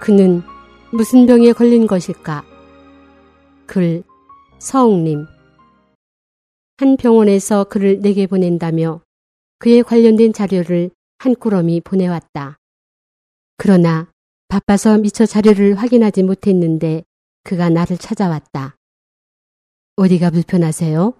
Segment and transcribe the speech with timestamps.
[0.00, 0.42] 그는
[0.92, 2.42] 무슨 병에 걸린 것일까?
[3.66, 4.02] 글
[4.58, 5.26] 서웅님
[6.78, 9.02] 한 병원에서 글을 내게 보낸다며
[9.58, 12.58] 그에 관련된 자료를 한 꾸러미 보내왔다.
[13.58, 14.10] 그러나
[14.48, 17.04] 바빠서 미처 자료를 확인하지 못했는데
[17.44, 18.76] 그가 나를 찾아왔다.
[19.96, 21.12] 어디가 불편하세요?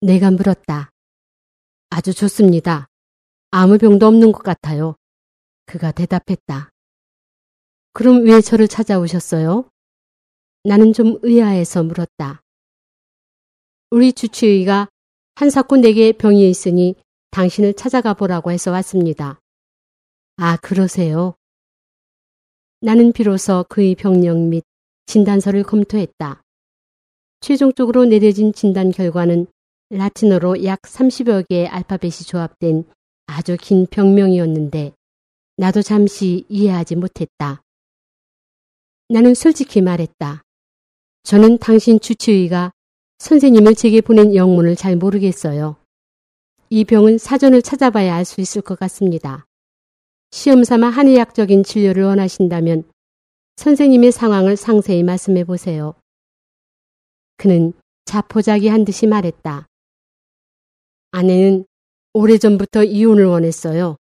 [0.00, 0.90] 내가 물었다.
[1.90, 2.88] 아주 좋습니다.
[3.50, 4.96] 아무 병도 없는 것 같아요.
[5.66, 6.71] 그가 대답했다.
[7.92, 9.68] 그럼 왜 저를 찾아오셨어요?
[10.64, 12.42] 나는 좀 의아해서 물었다.
[13.90, 14.88] 우리 주치의가
[15.34, 16.94] 한 사건 내게 병이 있으니
[17.30, 19.40] 당신을 찾아가 보라고 해서 왔습니다.
[20.36, 21.34] 아, 그러세요?
[22.80, 24.64] 나는 비로소 그의 병력 및
[25.06, 26.42] 진단서를 검토했다.
[27.40, 29.46] 최종적으로 내려진 진단 결과는
[29.90, 32.84] 라틴어로 약 30여 개의 알파벳이 조합된
[33.26, 34.92] 아주 긴 병명이었는데
[35.58, 37.62] 나도 잠시 이해하지 못했다.
[39.12, 40.40] 나는 솔직히 말했다.
[41.24, 42.72] 저는 당신 주치의가
[43.18, 45.76] 선생님을 제게 보낸 영문을 잘 모르겠어요.
[46.70, 49.44] 이 병은 사전을 찾아봐야 알 수 있을 것 같습니다.
[50.30, 52.84] 시험 삼아 한의학적인 진료를 원하신다면
[53.56, 55.94] 선생님의 상황을 상세히 말씀해 보세요.
[57.36, 57.74] 그는
[58.06, 59.66] 자포자기한 듯이 말했다.
[61.10, 61.66] 아내는
[62.14, 63.96] 오래전부터 이혼을 원했어요.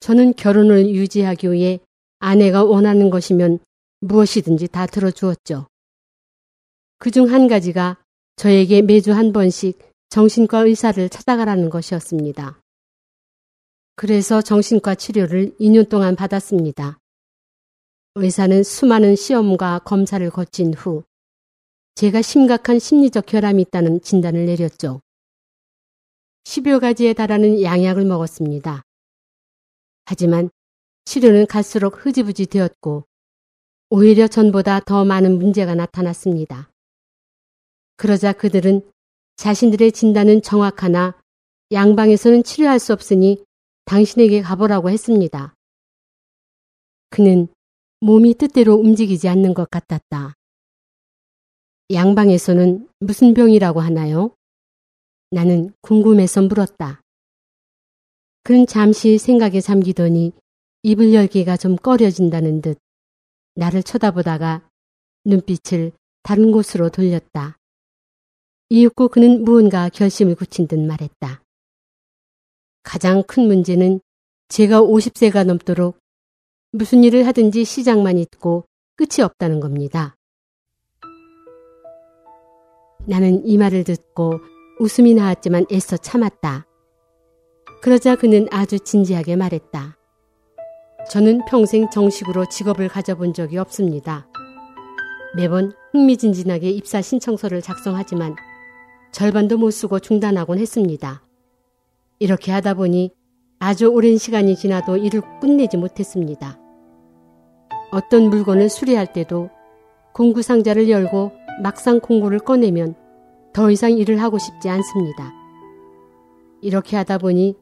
[0.00, 1.80] 저는 결혼을 유지하기 위해
[2.18, 3.60] 아내가 원하는 것이면
[4.00, 5.66] 무엇이든지 다 들어주었죠.
[6.98, 8.02] 그 중 한 가지가
[8.36, 9.78] 저에게 매주 한 번씩
[10.10, 12.60] 정신과 의사를 찾아가라는 것이었습니다.
[13.96, 16.98] 그래서 정신과 치료를 2년 동안 받았습니다.
[18.14, 21.04] 의사는 수많은 시험과 검사를 거친 후
[21.94, 25.00] 제가 심각한 심리적 결함이 있다는 진단을 내렸죠.
[26.44, 28.82] 10여 가지에 달하는 양약을 먹었습니다.
[30.06, 30.50] 하지만
[31.04, 33.04] 치료는 갈수록 흐지부지 되었고
[33.90, 36.70] 오히려 전보다 더 많은 문제가 나타났습니다.
[37.96, 38.82] 그러자 그들은
[39.36, 41.18] 자신들의 진단은 정확하나
[41.72, 43.44] 양방에서는 치료할 수 없으니
[43.86, 45.54] 당신에게 가보라고 했습니다.
[47.08, 47.48] 그는
[48.00, 50.34] 몸이 뜻대로 움직이지 않는 것 같았다.
[51.90, 54.34] 양방에서는 무슨 병이라고 하나요?
[55.30, 57.00] 나는 궁금해서 물었다.
[58.42, 60.32] 그는 잠시 생각에 잠기더니
[60.82, 62.78] 입을 열기가 좀 꺼려진다는 듯
[63.58, 64.62] 나를 쳐다보다가
[65.24, 65.90] 눈빛을
[66.22, 67.58] 다른 곳으로 돌렸다.
[68.68, 71.42] 이윽고 그는 무언가 결심을 굳힌 듯 말했다.
[72.84, 74.00] 가장 큰 문제는
[74.48, 75.98] 제가 50세가 넘도록
[76.70, 78.64] 무슨 일을 하든지 시작만 있고
[78.94, 80.14] 끝이 없다는 겁니다.
[83.06, 84.38] 나는 이 말을 듣고
[84.78, 86.64] 웃음이 나왔지만 애써 참았다.
[87.82, 89.97] 그러자 그는 아주 진지하게 말했다.
[91.10, 94.26] 저는 평생 정식으로 직업을 가져본 적이 없습니다.
[95.34, 98.36] 매번 흥미진진하게 입사 신청서를 작성하지만
[99.10, 101.22] 절반도 못 쓰고 중단하곤 했습니다.
[102.18, 103.12] 이렇게 하다 보니
[103.58, 106.58] 아주 오랜 시간이 지나도 일을 끝내지 못했습니다.
[107.90, 109.48] 어떤 물건을 수리할 때도
[110.12, 111.32] 공구 상자를 열고
[111.62, 112.94] 막상 공구를 꺼내면
[113.54, 115.32] 더 이상 일을 하고 싶지 않습니다.
[116.60, 117.56] 이렇게 하다 보니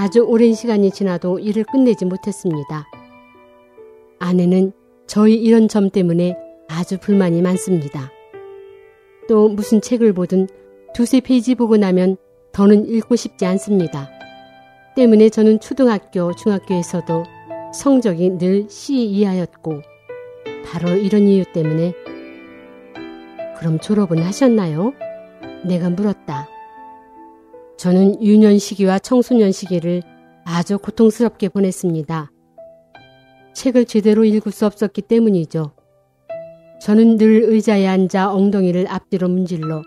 [0.00, 2.86] 아주 오랜 시간이 지나도 일을 끝내지 못했습니다.
[4.20, 4.70] 아내는
[5.08, 6.36] 저희 이런 점 때문에
[6.68, 8.12] 아주 불만이 많습니다.
[9.28, 10.46] 또 무슨 책을 보든
[10.94, 12.16] 두세 페이지 보고 나면
[12.52, 14.08] 더는 읽고 싶지 않습니다.
[14.94, 17.24] 때문에 저는 초등학교, 중학교에서도
[17.74, 19.82] 성적이 늘 C 이하였고
[20.64, 21.92] 바로 이런 이유 때문에
[23.58, 24.92] 그럼 졸업은 하셨나요?
[25.66, 26.48] 내가 물었다.
[27.78, 30.02] 저는 유년 시기와 청소년 시기를
[30.44, 32.32] 아주 고통스럽게 보냈습니다.
[33.54, 35.70] 책을 제대로 읽을 수 없었기 때문이죠.
[36.82, 39.82] 저는 늘 의자에 앉아 엉덩이를 앞뒤로 문질러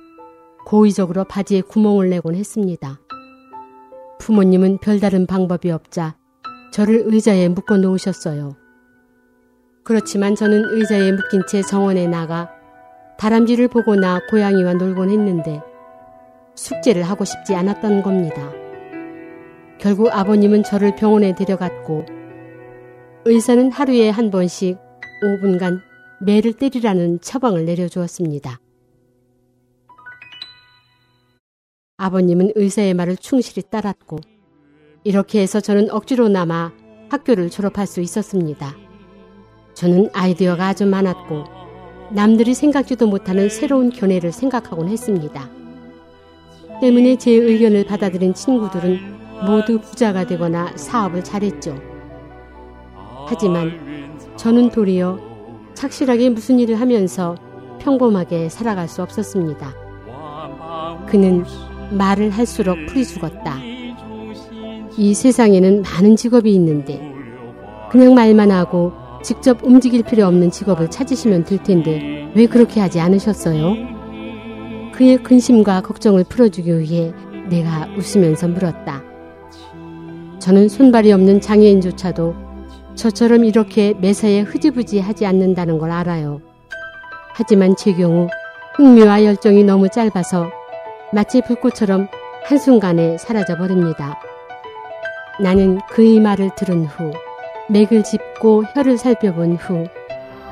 [0.65, 3.01] 고의적으로 바지에 구멍을 내곤 했습니다.
[4.19, 6.15] 부모님은 별다른 방법이 없자
[6.71, 8.55] 저를 의자에 묶어 놓으셨어요.
[9.83, 12.49] 그렇지만 저는 의자에 묶인 채 정원에 나가
[13.17, 15.61] 다람쥐를 보거나 고양이와 놀곤 했는데
[16.55, 18.51] 숙제를 하고 싶지 않았던 겁니다.
[19.79, 22.05] 결국 아버님은 저를 병원에 데려갔고
[23.25, 24.77] 의사는 하루에 한 번씩
[25.23, 25.81] 5분간
[26.21, 28.59] 매를 때리라는 처방을 내려주었습니다.
[31.97, 34.17] 아버님은 의사의 말을 충실히 따랐고
[35.03, 36.73] 이렇게 해서 저는 억지로 남아
[37.09, 38.75] 학교를 졸업할 수 있었습니다.
[39.73, 41.43] 저는 아이디어가 아주 많았고
[42.11, 45.60] 남들이 생각지도 못하는 새로운 견해를 생각하곤 했습니다.
[46.81, 48.99] 때문에 제 의견을 받아들인 친구들은
[49.45, 51.75] 모두 부자가 되거나 사업을 잘했죠.
[53.27, 53.71] 하지만
[54.35, 55.19] 저는 도리어
[55.75, 57.35] 착실하게 무슨 일을 하면서
[57.79, 59.73] 평범하게 살아갈 수 없었습니다.
[61.05, 61.45] 그는
[61.91, 63.59] 말을 할수록 풀이 죽었다.
[64.97, 67.13] 이 세상에는 많은 직업이 있는데
[67.91, 68.91] 그냥 말만 하고
[69.23, 73.90] 직접 움직일 필요 없는 직업을 찾으시면 될 텐데 왜 그렇게 하지 않으셨어요?
[74.93, 77.13] 그의 근심과 걱정을 풀어주기 위해
[77.49, 79.03] 내가 웃으면서 물었다.
[80.39, 82.35] 저는 손발이 없는 장애인조차도
[82.95, 86.41] 저처럼 이렇게 매사에 흐지부지 하지 않는다는 걸 알아요.
[87.33, 88.27] 하지만 제 경우
[88.75, 90.51] 흥미와 열정이 너무 짧아서
[91.13, 92.07] 마치 불꽃처럼
[92.43, 94.19] 한순간에 사라져 버립니다.
[95.39, 97.11] 나는 그의 말을 들은 후
[97.69, 99.85] 맥을 짚고 혀를 살펴본 후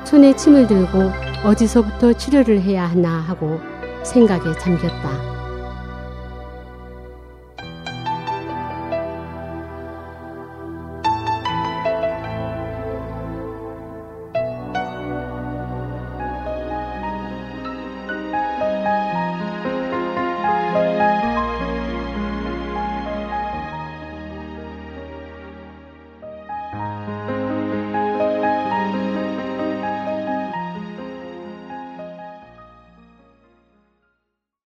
[0.04, 1.10] 손에 침을 들고
[1.44, 3.60] 어디서부터 치료를 해야 하나 하고
[4.04, 5.39] 생각에 잠겼다.